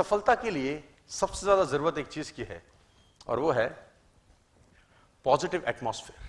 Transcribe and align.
सफलता 0.00 0.34
के 0.36 0.50
लिए 0.50 0.82
सबसे 1.10 1.40
ज़्यादा 1.42 1.64
ज़रूरत 1.66 1.98
एक 1.98 2.08
चीज़ 2.08 2.32
की 2.32 2.42
है, 2.44 2.62
और 3.26 3.38
वो 3.38 3.50
है 3.52 3.68
पॉजिटिव 5.26 5.64
एटमॉस्फेयर। 5.68 6.28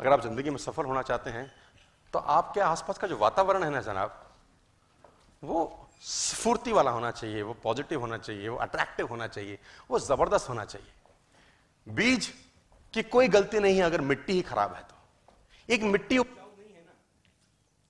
अगर 0.00 0.12
आप 0.12 0.20
ज़िंदगी 0.22 0.50
में 0.50 0.56
सफल 0.58 0.84
होना 0.84 1.02
चाहते 1.04 1.30
हैं 1.30 1.50
तो 2.14 2.18
आपके 2.18 2.60
आसपास 2.62 2.98
का 2.98 3.06
जो 3.06 3.16
वातावरण 3.18 3.62
है 3.64 3.70
ना 3.70 3.80
जनाब, 3.82 4.18
वो 5.42 5.88
स्फूर्ति 6.02 6.72
वाला 6.72 6.90
होना 6.90 7.10
चाहिए, 7.12 7.42
वो 7.42 7.52
पॉजिटिव 7.62 8.00
होना 8.00 8.18
चाहिए, 8.18 8.48
वो 8.48 8.56
अट्रैक्टिव 8.58 9.06
होना 9.06 9.26
चाहिए, 9.28 9.58
वो 9.90 9.98
ज़बरदस्त 10.00 10.48
होना 10.48 10.64
चाहिए। 10.64 10.92
बीज 11.86 12.32
की 12.94 13.02
कोई 13.04 13.28
गलती 13.30 13.60
नहीं 13.60 13.76
है 13.76 13.82
अगर 13.84 14.00
मिट्टी 14.02 14.32
ही 14.32 14.42
खराब 14.42 14.74
है 14.74 14.82
तो। 14.82 14.94
एक 15.68 15.82
मिट्टी 15.84 16.18
उपजाऊ 16.18 16.50
नहीं 16.58 16.74
है 16.74 16.84
ना 16.84 16.92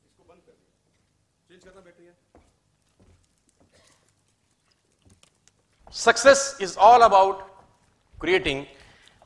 इसको 0.05 0.24
बंद 0.24 0.43
कर 0.43 0.52
दिया 0.52 0.71
चेंज 1.49 1.65
करना 1.65 1.80
बैटरी 1.80 2.07
है 2.07 2.15
success 5.95 6.56
is 6.60 6.77
all 6.80 7.02
about 7.02 7.41
creating 8.14 8.64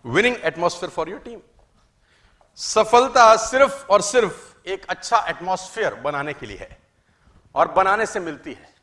winning 0.05 0.37
atmosphere 0.45 0.91
for 0.91 1.09
your 1.09 1.19
team 1.21 1.41
सफलता 2.59 3.35
सिर्फ़ 3.39 3.87
और 3.93 4.01
सिर्फ़ 4.03 4.69
एक 4.69 4.87
अच्छा 4.91 5.25
एटमॉस्फेयर 5.29 5.95
बनाने 6.05 6.33
के 6.33 6.47
लिए 6.47 6.59
है 6.59 6.79
और 7.55 7.69
बनाने 7.73 8.07
से 8.07 8.21
मिलती 8.21 8.53
है। 8.53 8.75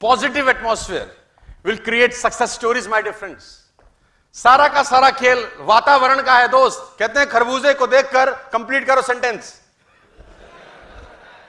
Positive 0.00 0.50
atmosphere 0.50 1.16
will 1.66 1.76
create 1.84 2.12
success 2.14 2.52
stories 2.52 2.88
my 2.88 3.02
difference 3.02 3.52
सारा 4.36 4.66
का 4.68 4.82
सारा 4.82 5.10
खेल 5.12 5.46
वातावरण 5.60 6.22
का 6.22 6.38
है, 6.38 6.48
दोस्त। 6.48 6.96
कहते 6.98 7.20
हैं 7.20 7.28
खरबूजे 7.30 7.74
को 7.74 7.86
देखकर 7.86 8.30
कंप्लीट 8.52 8.86
करो 8.86 9.02
सेंटेंस 9.02 9.54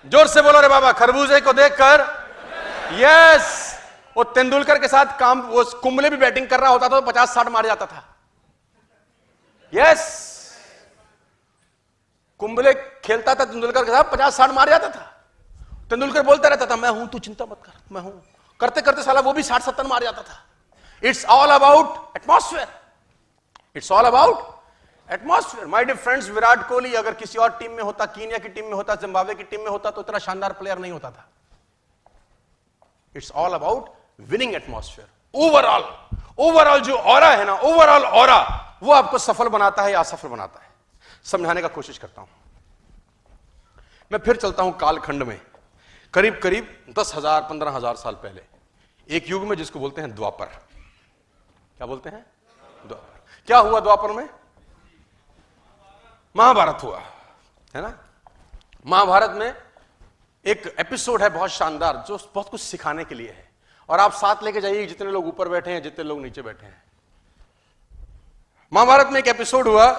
ज़ोर 0.05 0.27
से 0.27 0.41
बोलो 0.41 0.59
रे 0.61 0.67
बाबा, 0.67 0.91
खरबूजे 0.94 1.39
को 1.41 1.53
देखकर 1.53 2.02
यस 2.94 3.64
वो 4.16 4.23
तेंदुलकर 4.25 4.80
के 4.80 4.88
साथ 4.88 5.17
काम, 5.19 5.41
वो 5.41 5.63
कुंबले 5.81 6.09
भी 6.09 6.17
बैटिंग 6.17 6.47
कर 6.49 6.59
रहा 6.59 6.69
होता 6.69 6.89
था 6.89 6.99
तो 6.99 7.05
पचास 7.05 7.33
साठ 7.33 7.47
मार 7.47 7.66
जाता 7.66 7.85
था। 7.85 8.03
यस 9.73 10.03
कुंबले 12.39 12.73
खेलता 12.73 13.35
था 13.35 13.45
तेंदुलकर 13.45 13.83
के 13.85 13.91
साथ, 13.91 14.03
पचास 14.11 14.38
साठ 14.38 14.52
मार 14.52 14.69
जाता 14.69 14.89
था। 14.89 15.11
तेंदुलकर 15.89 16.22
बोलता 16.23 16.49
रहता 16.49 16.66
था, 16.66 16.75
मैं 16.75 16.89
हूँ, 16.89 17.07
तू 17.07 17.19
चिंता 17.19 17.45
मत 17.45 17.61
कर, 17.66 17.72
मैं 17.91 18.02
हूँ। 18.02 18.23
करते 18.59 18.81
करते 18.81 19.03
साला 19.03 19.19
वो 19.22 19.33
भी 19.33 19.44
साठ 19.44 19.61
सत्तर 19.61 19.88
मार 19.88 20.03
जाता 20.03 20.22
था। 20.22 20.44
It's 21.03 21.25
all 21.27 21.50
about 21.52 22.17
atmosphere 22.17 22.67
it's 23.75 23.91
all 23.91 24.05
about 24.05 24.53
atmosphere 25.09 25.67
my 25.67 25.85
dear 25.85 25.97
friends 25.97 26.29
Virat 26.29 26.67
Kohli 26.67 26.94
अगर 26.95 27.13
किसी 27.13 27.38
और 27.38 27.50
टीम 27.59 27.72
में 27.72 27.83
होता, 27.83 28.05
कीनिया 28.07 28.38
की 28.38 28.50
टीम 28.50 28.66
में 28.66 28.73
होता, 28.73 28.95
जिम्बाब्वे 28.95 29.35
की 29.35 29.44
टीम 29.44 29.61
में 29.61 29.69
होता 29.69 29.91
तो 29.91 30.02
इतना 30.02 30.19
शानदार 30.19 30.53
प्लेयर 30.53 30.77
नहीं 30.79 30.91
होता 30.91 31.11
था। 31.11 31.27
It's 33.16 33.31
all 33.33 33.53
about 33.53 33.94
winning 34.19 34.53
atmosphere 34.55 35.08
overall 35.33 35.83
overall 36.39 36.80
जो 36.81 36.95
और 36.95 37.23
है 37.23 37.45
ना 37.45 37.53
ओवरऑल 37.53 38.05
और 38.05 38.30
वो 38.83 38.94
आपको 38.94 39.17
सफल 39.17 39.47
बनाता 39.49 39.83
है 39.83 39.91
या 39.91 39.99
असफल 39.99 40.27
बनाता 40.27 40.59
है? 40.59 40.69
समझाने 41.25 41.61
का 41.61 41.67
कोशिश 41.69 41.97
करता 41.97 42.22
हूँ। 42.22 42.30
मैं 44.11 44.19
फिर 44.19 44.35
चलता 44.35 44.63
हूँ 44.63 44.77
कालखंड 44.77 45.23
में। 45.23 45.39
करीब 46.13 46.39
करीब 46.44 46.94
दस 46.97 47.13
हज़ार, 47.16 47.41
पंद्रह 47.41 47.72
हज़ार 47.72 47.95
साल 47.95 48.13
पहले। 48.16 48.41
एक 49.09 49.30
युग 49.30 49.44
में 49.44 49.55
जिसको 49.57 49.80
बोलते 49.80 50.02
हैं 50.02 50.13
द्वापर। 50.16 50.45
क्या 50.45 51.88
बोलते 51.88 52.09
हैं? 52.09 52.25
द्वापर। 52.85 53.23
क्या 53.47 53.57
हुआ 53.59 53.79
द्वापर 53.79 54.11
में? 54.11 54.27
महाभारत 56.35 56.83
हुआ, 56.83 57.00
है 57.73 57.81
ना? 57.81 57.97
महाभारत 58.85 59.31
में 59.31 59.53
एक 60.45 60.75
एपिसोड 60.79 61.22
है 61.22 61.29
बहुत 61.29 61.50
शानदार, 61.50 62.03
जो 62.07 62.17
बहुत 62.34 62.50
कुछ 62.50 62.61
सिखाने 62.61 63.03
के 63.06 63.16
लिए 63.16 63.29
है। 63.29 63.50
और 63.90 64.00
आप 64.00 64.12
साथ 64.12 64.44
लेके 64.44 64.62
जाइए 64.62 64.85
जितने 64.85 65.12
लोग 65.12 65.28
ऊपर 65.28 65.50
बैठे 65.50 65.72
हैं, 65.72 65.81
जितने 65.84 66.06
लोग 66.06 66.22
नीचे 66.22 66.41
बैठे 66.41 66.66
हैं। 66.66 66.84
महाभारत 68.73 69.07
में 69.07 69.19
एक 69.19 69.28
एपिसोड 69.28 69.68
हुआ 69.68 69.91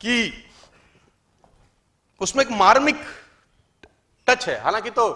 कि 0.00 0.32
उसमें 2.20 2.44
एक 2.44 2.50
मार्मिक 2.50 3.00
टच 4.26 4.48
है। 4.48 4.60
हालाँकि 4.62 4.90
तो 4.90 5.06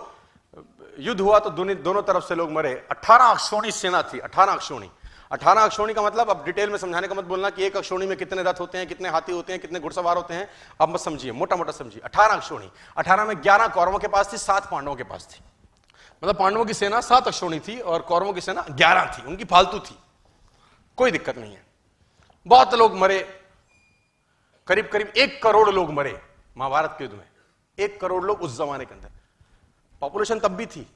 युद्ध 0.99 1.21
हुआ 1.21 1.39
तो 1.39 1.51
दोनों 1.51 2.03
तरफ़ 2.03 2.25
से 2.25 2.35
लोग 2.35 2.51
मरे। 2.51 2.75
18 2.91 3.25
अक्षोणी 3.25 3.73
सेना 3.73 4.03
थी 4.03 4.19
18 4.19 4.53
अक्षोणी। 4.53 4.91
18 5.33 5.65
अक्षोणी 5.65 5.95
का 5.95 6.03
मतलब 6.03 6.31
अब 6.31 6.45
डिटेल 6.45 6.71
में 6.71 6.77
समझाने 6.79 7.09
का 7.09 7.15
मत 7.15 7.25
बोलना 7.25 7.51
कि 7.51 7.65
एक 7.65 7.77
अक्षोणी 7.77 8.07
में 8.07 8.17
कितने 8.19 8.43
रथ 8.43 8.61
होते 8.61 8.79
हैं, 8.79 8.87
कितने 8.87 9.09
हाथी 9.09 9.33
होते 9.33 9.53
हैं, 9.53 9.61
कितने 9.61 9.81
घुड़सवार 9.81 10.17
होते 10.17 10.35
हैं, 10.35 10.49
अब 10.81 10.89
मत 10.89 11.01
समझिए 11.01 11.33
मोटा 11.33 11.57
मोटा 11.57 11.73
समझिए। 11.73 12.01
18 12.01 12.35
अक्षोणी। 12.35 12.71
18 12.97 13.25
में 13.25 13.43
11 13.43 13.69
कौरवों 13.69 13.99
के 13.99 14.09
पास 14.09 14.33
थी, 14.33 14.37
सात 14.39 14.71
पांडवों 14.71 14.95
के 14.97 15.05
पास 15.05 15.29
थी। 15.31 15.41
मतलब 16.25 16.39
पांडवों 16.39 16.65
की 16.65 16.75
सेना 16.75 17.01
सात 17.01 17.27
अक्षोणी 17.27 17.61
थी 17.61 17.81
और 17.81 18.03
कौरवों 18.03 18.33
की 18.33 18.41
सेना 18.41 18.63
ग्यारह 18.71 19.19
थी 19.19 19.23
उनकी 19.23 19.45
फालतू 19.45 19.79
थी। 19.79 19.99
कोई 20.97 21.11
दिक्कत 21.11 21.39
नहीं 21.39 21.55
है। 21.55 21.67
बहुत 22.47 22.75
लोग 22.75 22.97
मरे 22.97 23.43
करीब 24.67 24.89
करीब 24.89 25.09
एक 25.09 25.43
करोड़ 25.43 25.71
लोग 25.71 25.91
मरे 25.91 26.23
महाभारत 26.57 26.95
के 26.99 27.05
युद्ध 27.05 27.17
में। 27.17 27.29
एक 27.79 28.01
करोड़ 28.01 28.25
लोग 28.25 28.43
उस 28.43 28.59
जमाने 28.59 28.85
के 28.85 28.95
अंदर। 28.95 29.11
पॉपुलेशन 30.01 30.39
तब 30.39 30.49
भी 30.49 30.67
थी। 30.67 30.93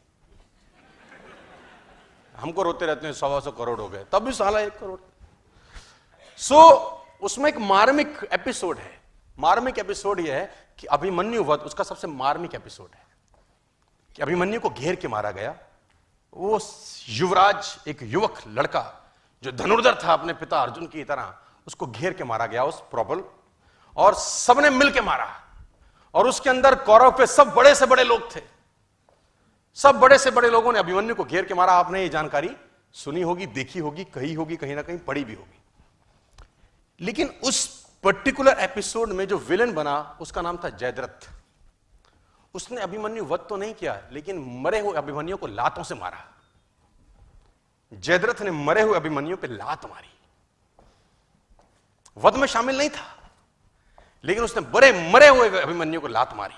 हमको 2.37 2.63
रोते 2.63 2.87
रहते 2.87 3.07
हैं 3.07 3.15
सवा 3.15 3.41
सौ 3.41 3.51
करोड़ 3.51 3.81
हो 3.81 3.89
गए। 3.89 4.05
तब 4.13 4.19
भी 4.19 4.33
साला 4.33 4.61
एक 4.61 4.79
करोड़। 4.79 5.01
सो 6.37 6.55
so, 6.55 7.21
उसमें 7.23 7.49
एक 7.49 7.57
मार्मिक 7.57 8.29
एपिसोड 8.33 8.79
है। 8.79 9.01
मार्मिक 9.39 9.79
एपिसोड 9.79 10.21
यह 10.21 10.35
है 10.35 10.75
कि 10.79 10.87
अभिमन्यु 10.87 11.45
वध 11.45 11.61
उसका 11.61 11.85
सबसे 11.85 12.07
मार्मिक 12.07 12.55
एपिसोड 12.55 12.89
है। 12.95 13.12
कि 14.17 14.23
अभिमन्यु 14.23 14.61
को 14.61 14.71
घेर 14.71 14.97
के 14.97 15.09
मारा 15.09 15.31
गया। 15.31 15.57
वो 16.35 16.61
युवराज, 17.09 17.79
एक 17.89 17.99
युवक 18.03 18.35
लड़का, 18.49 19.13
जो 19.43 19.53
धनुर्धर 19.53 19.95
था 20.05 20.13
अपने 20.13 20.33
पिता 20.33 20.63
अर्जुन 20.63 20.87
की 20.87 21.05
तरह, 21.05 21.35
उसको 21.67 21.87
घेर 21.87 22.13
के 22.13 22.25
मारा 22.25 22.47
गया, 22.47 22.65
उस 22.65 22.81
प्रॉबल, 22.81 23.25
और 23.97 24.15
सबने 24.15 24.71
मिल 24.71 24.93
के 24.93 25.01
मारा। 25.01 25.41
और 26.15 26.29
उसके 26.29 26.51
अंदर 26.51 26.75
कौरव 26.75 27.11
पे 27.11 27.27
सब 27.27 27.55
बड़े 27.55 27.75
से 27.75 27.87
बड़े 27.87 28.05
लोग 28.05 28.37
थे। 28.37 28.41
सब 29.75 29.95
बड़े 29.95 30.19
से 30.19 30.31
बड़े 30.31 30.51
लोगों 30.51 30.73
ने 30.73 30.79
अभिमन्यु 30.79 31.15
को 31.15 31.25
घेर 31.25 31.45
के 31.45 31.55
मारा। 31.55 31.73
आपने 31.73 32.03
ये 32.03 32.09
जानकारी 32.09 32.57
सुनी 32.93 33.23
होगी, 33.23 33.47
देखी 33.47 33.79
होगी, 33.79 34.05
कही 34.05 34.35
होगी, 34.35 34.57
कहीं 34.57 34.77
ना 34.77 34.83
कहीं 34.83 34.99
पढ़ी 34.99 35.25
भी 35.25 35.35
होगी। 35.35 35.63
लेकिन 37.01 37.35
उस 37.45 37.87
पर्टिकुलर 38.05 38.57
एपिसोड 38.59 39.09
में 39.09 39.29
जो 39.29 39.39
विलन 39.39 39.73
बना, 39.73 40.19
उसका 40.21 40.43
नाम 40.43 40.57
था 40.57 40.69
जयद्रथ। 40.69 41.42
उसने 42.55 42.81
अभिमन्यु 42.81 43.25
वध 43.25 43.41
तो 43.49 43.57
नहीं 43.57 43.75
किया, 43.75 44.01
लेकिन 44.13 44.61
मरे 44.63 44.81
हुए 44.81 44.93
अभिमन्यु 44.93 45.37
को 45.37 45.47
लातों 45.47 45.83
से 45.83 45.95
मारा। 45.95 46.25
जयद्रथ 47.93 48.43
ने 48.43 48.51
मरे 48.51 48.83
हुए 48.83 48.97
अभिमन्यु 48.97 49.37
पे 49.37 49.47
लात 49.47 49.85
मारी। 49.85 50.09
वध 52.17 52.37
में 52.37 52.47
शामिल 52.47 52.79
नहीं 52.79 52.91
था, 52.91 53.31
लेकिन 54.25 54.45
उसने 54.45 54.63
बड़े 54.63 55.13
मरे 55.13 55.29
हुए 55.29 55.49
अभिमन्यु 55.61 56.01
को 56.01 56.09
लात 56.09 56.35
मारी। 56.35 56.55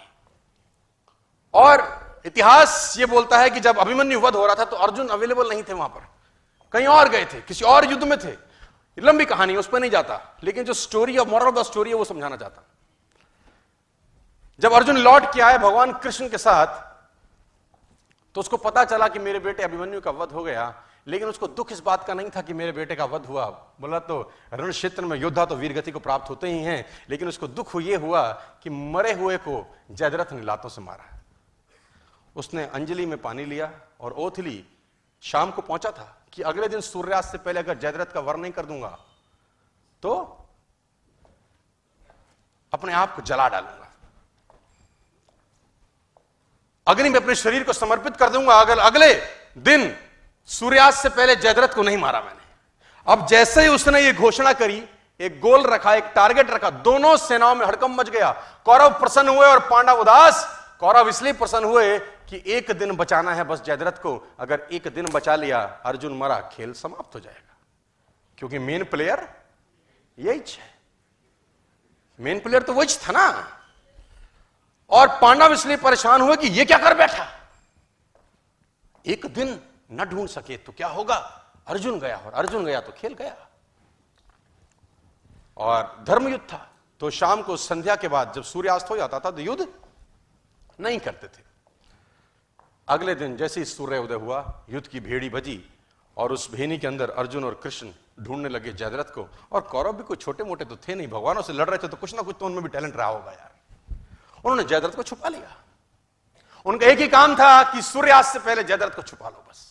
और 1.54 2.22
इतिहास 2.26 2.94
यह 2.98 3.06
बोलता 3.06 3.38
है 3.38 3.50
कि 3.50 3.60
जब 3.60 3.78
अभिमन्यु 3.78 4.20
वध 4.20 4.36
हो 4.36 4.46
रहा 4.46 4.54
था 4.54 4.64
तो 4.64 4.76
अर्जुन 4.76 5.08
अवेलेबल 5.08 5.48
नहीं 5.48 5.62
थे 5.62 5.72
वहाँ 5.72 5.88
पर। 5.88 6.08
कहीं 6.72 6.86
और 6.86 7.08
गए 7.08 7.24
थे, 7.24 7.40
किसी 7.40 7.64
और 7.64 7.90
युद्ध 7.90 8.04
में 8.04 8.18
थे। 8.18 8.36
लंबी 8.98 9.24
कहानी, 9.24 9.56
उस 9.56 9.68
पर 9.68 9.80
नहीं 9.80 9.90
जाता। 9.90 10.36
लेकिन 10.44 10.64
जो 10.64 10.72
story 10.72 11.18
of 11.18 11.28
moral 11.28 11.46
of 11.46 11.54
the 11.54 11.62
story 11.62 11.90
है, 11.90 11.96
वो 11.96 12.04
समझाना 12.04 12.36
चाहता। 12.36 12.62
जब 14.60 14.72
अर्जुन 14.72 14.96
लौट 14.98 15.22
के 15.34 15.40
आए 15.40 15.58
भगवान 15.58 15.92
कृष्ण 15.94 16.28
के 16.28 16.38
साथ 16.38 16.82
तो 18.34 18.40
उसको 18.40 18.56
पता 18.56 18.84
चला 18.84 19.08
कि 19.08 19.18
मेरे 19.18 19.38
बेटे 19.38 19.62
अभिमन्यु 19.62 20.00
का 20.00 20.10
वध 20.12 20.32
हो 20.32 20.42
गया, 20.42 20.74
लेकिन 21.06 21.28
उसको 21.28 21.46
दुख 21.48 21.72
इस 21.72 21.80
बात 21.80 22.06
का 22.06 22.14
नहीं 22.14 22.30
था 22.30 22.42
कि 22.42 22.54
मेरे 22.54 22.72
बेटे 22.72 22.94
का 22.94 23.04
वध 23.04 23.26
हुआ। 23.26 23.46
बोला 23.80 23.98
तो 24.00 24.20
रण 24.52 24.70
क्षेत्र 24.70 25.04
में 25.04 25.16
योद्धा 25.18 25.44
तो 25.44 25.56
वीरगति 25.56 25.90
को 25.90 25.98
प्राप्त 25.98 26.30
होते 26.30 26.50
ही 26.50 26.58
हैं, 26.58 26.84
लेकिन 27.10 27.28
उसको 27.28 27.46
दुख 27.48 27.74
यह 27.76 27.98
हुआ 27.98 28.22
कि 28.62 28.70
मरे 28.70 29.12
हुए 29.12 29.36
को 29.38 29.64
जयद्रथ 29.90 30.32
ने 30.32 30.42
लातों 30.42 30.68
से 30.68 30.80
मारा। 30.80 31.04
उसने 32.36 32.64
अंजलि 32.66 33.06
में 33.06 33.20
पानी 33.22 33.44
लिया 33.44 33.70
और 34.00 34.12
ओथ 34.14 34.38
ली 34.40 34.64
शाम 35.22 35.50
को 35.50 35.62
पहुँचा 35.62 35.90
था 35.90 36.06
कि 36.32 36.42
अगले 36.42 36.68
दिन 36.68 36.80
सूर्यास्त 36.82 37.32
से 37.32 37.38
पहले 37.38 37.60
अगर 37.60 37.78
जयद्रथ 37.78 38.12
का 38.14 38.20
वर 38.20 38.36
नहीं 38.36 38.52
कर 38.52 38.66
दूँगा 38.66 38.98
तो 40.02 40.14
अपने 42.72 42.92
आप 42.94 43.14
को 43.16 43.22
जला 43.22 43.48
डालूँगा। 43.48 43.83
अग्नि 46.86 47.08
में 47.08 47.20
अपने 47.20 47.34
शरीर 47.34 47.64
को 47.64 47.72
समर्पित 47.72 48.16
कर 48.16 48.28
दूँगा, 48.28 48.54
अगर 48.54 48.78
अगले 48.78 49.14
दिन 49.58 49.96
सूर्यास्त 50.46 50.98
से 50.98 51.08
पहले 51.08 51.36
जयद्रथ 51.36 51.68
को 51.68 51.82
नहीं 51.82 51.96
मारा 51.96 52.20
मैंने। 52.20 52.44
अब 53.12 53.26
जैसे 53.26 53.62
ही 53.62 53.68
उसने 53.68 54.00
ये 54.00 54.12
घोषणा 54.12 54.52
करी, 54.52 54.88
एक 55.20 55.40
गोल 55.40 55.62
रखा, 55.62 55.94
एक 55.94 56.04
टारगेट 56.14 56.50
रखा, 56.50 56.70
दोनों 56.70 57.16
सेनाओं 57.16 57.54
में 57.54 57.66
हड़कम 57.66 57.94
मच 57.94 58.08
गया। 58.08 58.32
कौरव 58.64 58.90
प्रसन्न 58.90 59.28
हुए 59.28 59.46
और 59.46 59.58
पांडव 59.60 60.00
उदास। 60.00 60.64
कौरव 60.80 61.08
इसलिए 61.08 61.32
प्रसन्न 61.32 61.64
हुए 61.64 61.98
कि 61.98 62.42
एक 62.46 62.70
दिन 62.70 62.96
बचाना 62.96 63.34
है 63.34 63.44
बस 63.44 63.62
जयद्रथ 63.62 63.92
को। 63.92 64.34
अगर 64.40 64.68
एक 64.72 64.88
दिन 64.88 65.06
बचा 65.06 65.36
लिया, 65.36 65.60
अर्जुन 65.84 66.18
मरा 66.18 66.50
खेल 66.52 66.72
समाप्त 66.72 67.14
हो 67.14 67.20
जाएगा। 67.20 67.56
क्योंकि 68.38 68.58
मेन 68.58 68.84
प्लेयर 68.84 69.28
यही 70.18 70.38
है। 70.38 70.74
मेन 72.20 72.40
प्लेयर 72.40 72.62
तो 72.62 72.72
वही 72.72 72.86
था 72.86 73.12
ना। 73.12 73.48
और 74.90 75.08
पांडव 75.20 75.52
इसलिए 75.52 75.76
परेशान 75.76 76.20
हुए 76.20 76.36
कि 76.36 76.48
ये 76.48 76.64
क्या 76.64 76.78
कर 76.78 76.94
बैठा? 76.94 77.26
एक 79.04 79.26
दिन 79.26 79.58
न 79.92 80.04
ढूंढ 80.04 80.28
सके 80.28 80.56
तो 80.56 80.72
क्या 80.72 80.88
होगा? 80.88 81.16
अर्जुन 81.66 81.98
गया 82.00 82.16
और 82.16 82.32
अर्जुन 82.32 82.64
गया 82.64 82.80
तो 82.80 82.92
खेल 82.92 83.14
गया। 83.14 83.36
और 85.56 86.04
धर्म 86.06 86.28
युद्ध 86.28 86.44
था। 86.44 86.68
तो 87.00 87.10
शाम 87.10 87.42
को 87.42 87.56
संध्या 87.56 87.96
के 87.96 88.08
बाद 88.08 88.32
जब 88.32 88.42
सूर्यास्त 88.42 88.90
हो 88.90 88.96
जाता 88.96 89.18
था 89.20 89.30
तो 89.30 89.40
युद्ध 89.40 89.66
नहीं 90.80 90.98
करते 90.98 91.26
थे। 91.28 91.42
अगले 92.88 93.14
दिन 93.14 93.36
जैसे 93.36 93.60
ही 93.60 93.66
सूर्य 93.66 93.98
उदय 93.98 94.14
हुआ, 94.14 94.64
युद्ध 94.70 94.86
की 94.88 95.00
भेड़ी 95.00 95.28
बजी 95.30 95.60
और 96.16 96.32
उस 96.32 96.50
भेनी 96.52 96.78
के 96.78 96.86
अंदर 96.86 97.10
अर्जुन 97.10 97.44
और 97.44 97.60
कृष्ण 97.62 97.90
ढूँढने 98.20 98.48
लगे 98.48 98.72
जयद्रथ 98.72 99.14
को। 99.14 99.28
और 99.52 99.60
कौरव 99.62 99.92
भी 99.92 100.02
कोई 100.02 100.16
छोटे 100.16 100.44
मोटे 100.44 100.64
तो 100.64 100.76
थे 100.78 100.94
नहीं। 100.94 101.08
भगवानों 101.08 101.42
से 101.42 101.52
लड़ 101.52 101.68
रहे 101.68 101.78
थे 101.78 101.88
तो 101.88 101.96
कुछ 101.96 102.14
ना 102.14 102.22
कुछ 102.22 102.36
तो 102.40 102.46
उनमें 102.46 102.62
भी 102.62 102.68
टैलेंट 102.68 102.96
रहा 102.96 103.08
होगा 103.08 103.32
यार। 103.32 103.53
उन्होंने 104.44 104.64
जयद्रथ 104.64 104.94
को 104.96 105.02
छुपा 105.02 105.28
लिया। 105.28 105.56
उनका 106.66 106.86
एक 106.86 106.98
ही 106.98 107.08
काम 107.08 107.34
था 107.34 107.62
कि 107.72 107.82
सूर्यास्त 107.82 108.32
से 108.32 108.38
पहले 108.38 108.64
जयद्रथ 108.64 108.94
को 108.96 109.02
छुपा 109.02 109.28
लो 109.28 109.44
बस। 109.48 109.62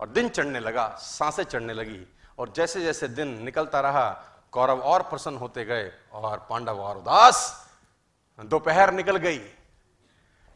और 0.00 0.08
दिन 0.08 0.28
चढ़ने 0.28 0.60
लगा, 0.60 0.88
साँसें 0.88 1.44
चढ़ने 1.44 1.72
लगी 1.72 2.06
और 2.38 2.52
जैसे 2.56 2.80
जैसे 2.80 3.08
दिन 3.08 3.28
निकलता 3.42 3.80
रहा, 3.80 4.08
कौरव 4.52 4.80
और 4.80 5.02
प्रसन्न 5.02 5.36
होते 5.36 5.64
गए 5.64 5.92
और 6.12 6.46
पांडव 6.50 6.80
और 6.80 6.96
उदास 6.96 7.68
दोपहर 8.38 8.92
निकल 8.92 9.16
गई। 9.16 9.40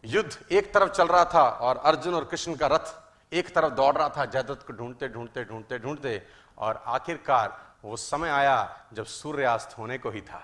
युद्ध 0.05 0.39
एक 0.53 0.73
तरफ़ 0.75 0.91
चल 0.91 1.09
रहा 1.09 1.25
था 1.25 1.43
और 1.43 1.77
अर्जुन 1.77 2.15
और 2.15 2.25
कृष्ण 2.25 2.55
का 2.55 2.67
रथ 2.67 2.95
एक 3.33 3.55
तरफ़ 3.55 3.73
दौड़ 3.73 3.97
रहा 3.97 4.09
था 4.09 4.25
जयदत्त 4.25 4.67
को 4.67 4.73
ढूंढते 4.73 5.09
ढूंढते 5.09 5.45
ढूंढते 5.45 5.79
ढूंढते 5.79 6.23
और 6.59 6.83
आखिरकार 6.87 7.59
वो 7.85 7.97
समय 7.97 8.31
आया 8.31 8.87
जब 8.93 9.05
सूर्यास्त 9.07 9.77
होने 9.79 9.99
को 9.99 10.11
ही 10.11 10.21
था 10.21 10.43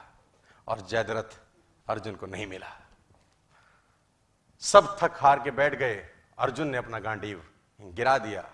और 0.68 0.80
जयद्रथ 0.80 1.38
अर्जुन 1.88 2.14
को 2.14 2.26
नहीं 2.26 2.46
मिला। 2.46 2.76
सब 4.60 4.98
थक 5.02 5.12
हार 5.16 5.40
के 5.40 5.50
बैठ 5.50 5.74
गए। 5.74 6.08
अर्जुन 6.38 6.68
ने 6.68 6.78
अपना 6.78 6.98
गांडीव 6.98 7.50
गिरा 7.80 8.18
दिया 8.18 8.52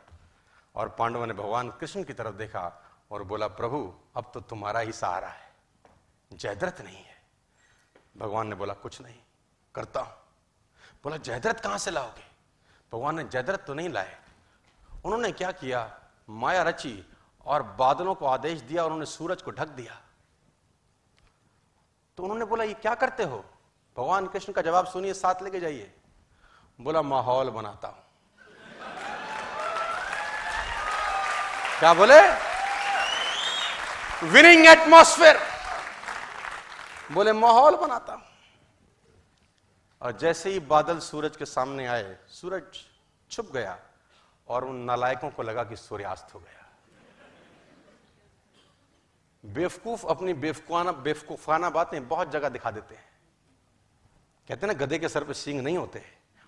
और 0.74 0.88
पांडवों 0.88 1.26
ने 1.26 1.34
भगवान 1.34 1.70
कृष्ण 1.70 2.04
की 2.04 2.12
तरफ़ 2.12 2.34
देखा 2.34 2.94
और 3.10 3.22
बोला, 3.22 3.46
प्रभु, 3.46 3.94
अब 4.16 4.30
तो 4.34 4.40
तुम्हारा 4.40 4.80
ही 4.80 4.92
सहारा 4.92 5.28
है। 5.28 5.52
जयद्रथ 6.32 6.80
नहीं 6.80 7.04
है। 7.04 7.22
भगवान 8.16 8.46
ने 8.46 8.54
बोला, 8.54 8.74
कुछ 8.74 9.00
नहीं, 9.00 9.18
करता 9.74 10.00
हूँ। 10.00 10.14
बोला, 11.04 11.16
जयद्रथ 11.16 11.54
कहाँ 11.54 11.78
से 11.78 11.90
लाओगे? 11.90 12.24
भगवान 12.92 13.16
ने, 13.16 13.24
जयद्रथ 13.24 13.58
तो 13.58 13.74
नहीं 13.74 13.88
लाए। 13.88 14.22
उन्होंने 15.04 15.32
क्या 15.32 15.52
किया? 15.52 16.00
माया 16.30 16.62
रची 16.62 17.12
और 17.46 17.62
बादलों 17.62 18.14
को 18.14 18.26
आदेश 18.26 18.60
दिया 18.60 18.82
और 18.82 18.86
उन्होंने 18.86 19.06
सूरज 19.06 19.42
को 19.42 19.50
ढक 19.50 19.68
दिया। 19.68 20.02
तो 22.22 22.26
उन्होंने 22.26 22.44
बोला, 22.44 22.64
ये 22.64 22.74
क्या 22.74 22.94
करते 22.94 23.22
हो? 23.22 23.44
भगवान 23.96 24.26
कृष्ण 24.26 24.52
का 24.52 24.62
जवाब 24.62 24.86
सुनिए, 24.86 25.14
साथ 25.14 25.42
लेके 25.42 25.60
जाइए। 25.60 25.94
बोला, 26.80 27.02
माहौल 27.02 27.50
बनाता 27.50 27.88
हूँ। 27.88 28.04
क्या 31.78 31.94
बोले? 31.94 32.20
विनिंग 34.28 34.66
एटमोस्फेयर 34.66 35.40
बोले, 37.12 37.32
माहौल 37.32 37.76
बनाता 37.76 38.12
हूँ। 38.12 38.22
और 40.02 40.12
जैसे 40.12 40.50
ही 40.50 40.60
बादल 40.60 40.98
सूरज 40.98 41.36
के 41.36 41.44
सामने 41.44 41.86
आए, 41.86 42.16
सूरज 42.28 42.62
छुप 43.30 43.52
गया 43.52 43.78
और 44.48 44.64
उन 44.64 44.76
नालायकों 44.76 45.30
को 45.30 45.42
लगा 45.42 45.64
कि 45.64 45.76
सूर्यास्त 45.76 46.34
हो 46.34 46.40
गया। 46.40 46.61
बेवकूफ़ 49.44 50.06
अपनी 50.06 50.32
बेवकूफाना 50.34 50.92
बेवकूफाना 50.92 51.70
बातें 51.70 52.08
बहुत 52.08 52.30
जगह 52.30 52.48
दिखा 52.48 52.70
देते 52.70 52.94
हैं। 52.94 53.04
कहते 54.48 54.66
हैं 54.66 54.66
ना, 54.66 54.78
गधे 54.78 54.98
के 54.98 55.08
सर 55.08 55.24
पे 55.24 55.34
सींग 55.34 55.60
नहीं 55.60 55.76
होते। 55.76 56.02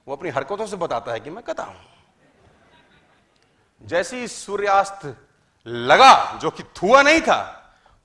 वो 0.06 0.17
अपनी 0.17 0.31
हरकतों 0.31 0.67
से 0.67 0.76
बताता 0.76 1.12
है 1.12 1.20
कि 1.20 1.31
मैं 1.31 1.44
कथा 1.44 1.62
हूँ। 1.62 1.81
जैसे 3.82 4.29
सूर्यास्त 4.29 5.17
लगा, 5.67 6.38
जो 6.38 6.50
कि 6.50 6.62
थुआ 6.62 7.02
नहीं 7.02 7.20
था, 7.20 7.41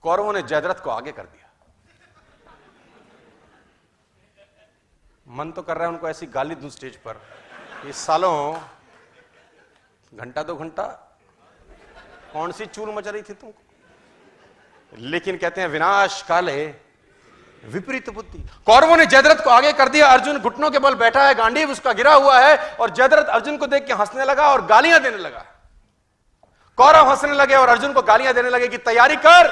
कौरवों 0.03 0.33
ने 0.33 0.41
जयद्रथ 0.41 0.83
को 0.83 0.89
आगे 0.89 1.11
कर 1.11 1.23
दिया। 1.23 1.49
मन 5.27 5.51
तो 5.51 5.61
कर 5.61 5.77
रहा 5.77 5.87
है 5.87 5.93
उनको 5.93 6.09
ऐसी 6.09 6.25
गाली 6.25 6.55
दू 6.55 6.69
स्टेज 6.69 6.95
पर 6.97 7.21
ये 7.85 7.93
सालों, 7.93 8.59
घंटा 10.13 10.43
दो 10.43 10.55
घंटा, 10.55 10.83
कौन 12.33 12.51
सी 12.51 12.65
चूल 12.65 12.93
मच 12.95 13.07
रही 13.07 13.21
थी 13.21 13.33
तुमको? 13.33 13.61
लेकिन 14.91 15.37
कहते 15.37 15.61
हैं, 15.61 15.67
विनाश 15.67 16.21
काले। 16.27 16.65
विपरीत 17.63 18.09
बुद्धि 18.09 18.39
कौरवों 18.67 18.97
ने 18.97 19.05
जयद्रथ 19.05 19.43
को 19.43 19.49
आगे 19.49 19.71
कर 19.73 19.89
दिया। 19.89 20.07
अर्जुन 20.07 20.37
घुटनों 20.39 20.69
के 20.71 20.79
बल 20.79 20.95
बैठा 20.95 21.25
है 21.27 21.33
गांडी 21.35 21.63
उसका 21.65 21.93
गिरा 21.93 22.13
हुआ 22.13 22.39
है 22.39 22.57
और 22.75 22.89
जयद्रथ 22.89 23.29
अर्जुन 23.29 23.57
को 23.57 23.67
देख 23.67 23.85
के 23.85 23.93
हंसने 23.93 24.25
लगा 24.25 24.47
और 24.49 24.65
गालियाँ 24.65 24.99
देने 24.99 25.17
लगा। 25.17 25.45
कौरव 26.77 27.09
हंसने 27.09 27.33
लगे 27.33 27.55
और 27.55 27.69
अर्जुन 27.69 27.93
को 27.93 28.01
गालियाँ 28.01 28.33
देने 28.33 28.49
लगे 28.49 28.67
कि 28.67 28.77
तैयारी 28.79 29.15
कर, 29.15 29.49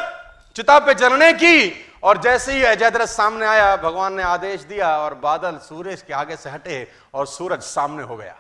चिता 0.56 0.78
पे 0.80 0.94
जलने 0.94 1.32
की। 1.34 1.84
और 2.04 2.18
जैसे 2.18 2.54
ही 2.54 2.64
अजयद्रथ 2.64 3.08
सामने 3.08 3.46
आया, 3.46 3.76
भगवान 3.76 4.14
ने 4.14 4.24
आदेश 4.24 4.62
दिया 4.62 4.98
और 4.98 5.14
बादल 5.14 5.58
सूर्य 5.60 5.96
के 5.98 6.14
आगे 6.14 6.36
से 6.36 6.50
हटे 6.50 6.88
और 7.14 7.28
सूरज 7.28 7.62
सामने 7.62 8.04
हो 8.04 8.18
गया। 8.18 8.36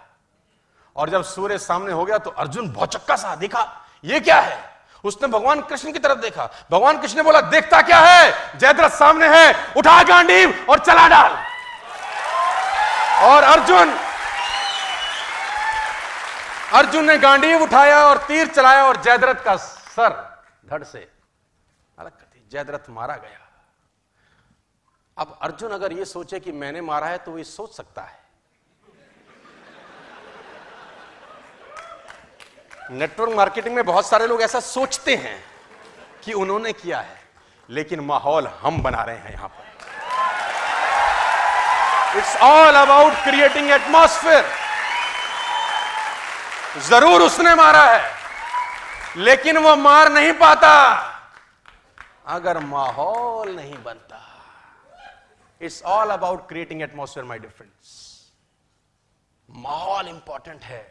और 0.95 1.09
जब 1.09 1.23
सूर्य 1.25 1.57
सामने 1.57 1.91
हो 1.91 2.05
गया 2.05 2.17
तो 2.17 2.29
अर्जुन 2.31 2.69
भौचक्का 2.69 3.15
सा 3.15 3.35
दिखा, 3.35 3.63
ये 4.03 4.19
क्या 4.19 4.39
है? 4.39 4.76
उसने 5.03 5.27
भगवान 5.27 5.61
कृष्ण 5.61 5.91
की 5.91 5.99
तरफ़ 5.99 6.19
देखा। 6.19 6.49
भगवान 6.71 7.01
कृष्ण 7.01 7.17
ने 7.17 7.23
बोला, 7.23 7.41
देखता 7.41 7.81
क्या 7.81 7.99
है? 7.99 8.57
जयद्रथ 8.59 8.89
सामने 8.89 9.27
है, 9.27 9.73
उठा 9.77 10.01
गांडीव 10.03 10.65
और 10.69 10.79
चला 10.79 11.07
डाल। 11.07 11.37
और 13.23 13.43
अर्जुन 13.43 13.97
अर्जुन 16.73 17.05
ने 17.05 17.17
गांडीव 17.17 17.61
उठाया 17.63 17.99
और 18.05 18.17
तीर 18.17 18.47
चलाया 18.47 18.85
और 18.85 19.01
जयद्रथ 19.01 19.43
का 19.43 19.55
सर 19.55 20.09
धड़ 20.69 20.83
से 20.83 20.99
अलग 21.97 22.11
कर 22.11 22.25
दी 22.25 22.47
जयद्रथ 22.51 22.89
मारा 22.89 23.15
गया। 23.15 23.39
अब 25.17 25.37
अर्जुन 25.41 25.71
अगर 25.71 25.93
यह 25.93 26.05
सोचे 26.05 26.39
कि 26.39 26.51
मैंने 26.51 26.81
मारा 26.81 27.07
है 27.07 27.17
तो 27.17 27.31
वो 27.31 27.37
ये 27.37 27.43
सोच 27.43 27.75
सकता 27.75 28.01
है। 28.01 28.26
नेटवर्क 32.91 33.33
मार्केटिंग 33.35 33.75
में 33.75 33.85
बहुत 33.85 34.05
सारे 34.07 34.27
लोग 34.27 34.41
ऐसा 34.41 34.59
सोचते 34.59 35.15
हैं 35.15 35.37
कि 36.23 36.33
उन्होंने 36.33 36.73
किया 36.73 36.99
है, 36.99 37.19
लेकिन 37.69 37.99
माहौल 38.01 38.47
हम 38.61 38.81
बना 38.81 39.01
रहे 39.03 39.17
हैं 39.17 39.31
यहाँ 39.31 39.47
पर। 39.47 39.65
It's 42.19 42.35
all 42.43 42.75
about 42.75 43.13
creating 43.23 43.69
atmosphere 43.71 44.45
ज़रूर 46.87 47.21
उसने 47.21 47.55
मारा 47.55 47.83
है, 47.83 48.01
लेकिन 49.17 49.57
वो 49.57 49.75
मार 49.75 50.11
नहीं 50.11 50.33
पाता। 50.39 50.73
अगर 52.27 52.59
माहौल 52.59 53.55
नहीं 53.55 53.83
बनता 53.83 54.19
it's 55.61 55.81
all 55.85 56.09
about 56.11 56.47
creating 56.49 56.81
atmosphere 56.81 57.25
my 57.25 57.39
difference 57.39 58.03
माहौल 59.49 60.07
इंपॉर्टेंट 60.07 60.63
है। 60.63 60.85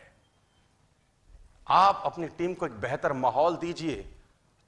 आप 1.66 2.02
अपनी 2.06 2.26
टीम 2.28 2.54
को 2.54 2.66
एक 2.66 2.80
बेहतर 2.80 3.12
माहौल 3.14 3.56
दीजिए 3.56 4.04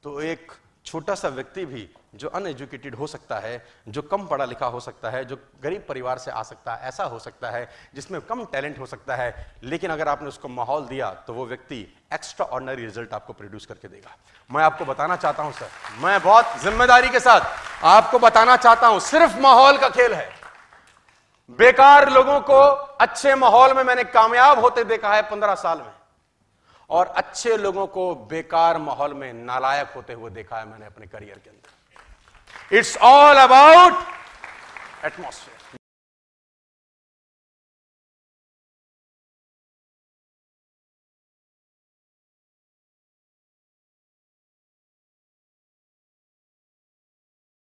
तो 0.03 0.21
एक 0.23 0.53
छोटा 0.87 1.15
सा 1.15 1.29
व्यक्ति 1.29 1.65
भी 1.67 1.89
जो 2.15 2.29
अनएजुकेटेड 2.29 2.95
हो 2.95 3.07
सकता 3.07 3.39
है, 3.39 3.65
जो 3.89 4.03
कम 4.03 4.27
पढ़ा 4.27 4.45
लिखा 4.45 4.67
हो 4.67 4.81
सकता 4.81 5.11
है, 5.11 5.25
जो 5.25 5.37
गरीब 5.63 5.85
परिवार 5.89 6.19
से 6.19 6.31
आ 6.31 6.43
सकता 6.43 6.75
है, 6.75 6.89
ऐसा 6.89 7.05
हो 7.05 7.19
सकता 7.19 7.51
है, 7.51 7.69
जिसमें 7.95 8.21
कम 8.21 8.45
टैलेंट 8.45 8.79
हो 8.79 8.87
सकता 8.87 9.17
है, 9.17 9.35
लेकिन 9.65 9.91
अगर 9.91 10.09
आपने 10.09 10.29
उसको 10.29 10.49
माहौल 10.49 10.87
दिया 10.87 11.11
तो 11.27 11.33
वो 11.35 11.47
व्यक्ति 11.47 11.81
एक्स्ट्रा 12.15 12.47
ऑर्डनरी 12.47 12.85
रिज़ल्ट 12.85 13.13
आपको 13.15 13.33
प्रोड्यूस 13.33 13.67
करके 13.67 13.89
देगा। 13.89 14.17
मैं 14.51 14.65
आपको 14.65 14.85
बताना 14.85 15.17
चाहता 15.17 15.43
हूँ, 15.43 15.53
सर, 15.53 15.69
मैं 15.99 16.21
बहुत 16.23 16.59
ज़िम्मेदारी 16.63 17.09
के 17.09 17.21
साथ 17.21 17.85
आपको 17.87 18.19
बताना 18.19 18.57
चाहता 18.59 18.87
हूँ, 18.87 19.01
सिर्फ़ 19.03 19.39
माहौल 19.41 19.79
का 19.79 19.89
खेल 19.91 20.15
है। 20.15 20.29
बेकार 21.59 22.11
लोगों 22.11 22.41
को 22.43 22.61
अच्छे 22.99 23.35
माहौल 23.37 23.75
में 23.75 23.83
मैंने 23.85 24.05
कामयाब 24.07 24.59
होते 24.59 24.85
देखा 24.87 25.15
है 25.15 25.23
पंद्रह 25.31 25.55
साल 25.57 25.79
में। 25.79 25.98
और 26.91 27.07
अच्छे 27.17 27.57
लोगों 27.57 27.87
को 27.87 28.15
बेकार 28.31 28.79
माहौल 28.79 29.15
में 29.15 29.33
नालायक 29.33 29.93
होते 29.97 30.13
हुए 30.13 30.31
देखा 30.31 30.59
है 30.59 30.69
मैंने 30.69 30.87
अपने 30.87 31.07
करियर 31.07 31.41
के 31.45 31.51
अंदर। 31.51 32.77
It's 32.77 32.97
all 32.99 33.37
about 33.37 33.95
atmosphere 35.05 35.58